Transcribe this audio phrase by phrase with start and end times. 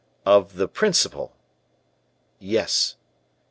[0.25, 1.33] "Of the principal?"
[2.39, 2.95] "Yes."